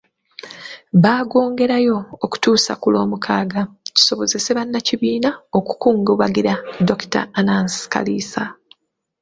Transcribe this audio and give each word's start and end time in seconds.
Baagwongerayo 1.03 1.97
okutuusa 2.25 2.71
ku 2.81 2.87
Lwomukaaga, 2.93 3.61
kisobozese 3.95 4.49
bannakibiina 4.57 5.29
okukungubagira 5.57 6.53
Dokita 6.87 7.21
Anaas 7.39 7.75
Kaliisa. 7.93 8.43